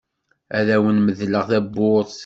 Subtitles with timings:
[0.57, 2.17] Ad awen-medleɣ tawwurt.